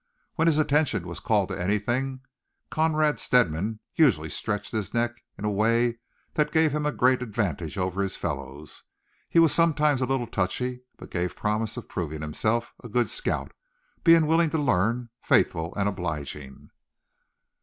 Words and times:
When 0.33 0.47
his 0.47 0.57
attention 0.57 1.05
was 1.05 1.19
called 1.19 1.49
to 1.49 1.61
anything, 1.61 2.21
Conrad 2.71 3.19
Stedman 3.19 3.81
usually 3.93 4.31
stretched 4.31 4.71
his 4.71 4.95
neck 4.95 5.11
in 5.37 5.45
a 5.45 5.51
way 5.51 5.99
that 6.33 6.51
gave 6.51 6.71
him 6.71 6.87
a 6.87 6.91
great 6.91 7.21
advantage 7.21 7.77
over 7.77 8.01
his 8.01 8.15
fellows. 8.15 8.81
He 9.29 9.37
was 9.37 9.53
sometimes 9.53 10.01
a 10.01 10.07
little 10.07 10.25
touchy; 10.25 10.81
but 10.97 11.11
gave 11.11 11.35
promise 11.35 11.77
of 11.77 11.87
proving 11.87 12.21
himself 12.21 12.73
a 12.83 12.89
good 12.89 13.09
scout, 13.09 13.51
being 14.03 14.25
willing 14.25 14.49
to 14.49 14.57
learn, 14.57 15.09
faithful, 15.21 15.71
and 15.75 15.87
obliging. 15.87 16.71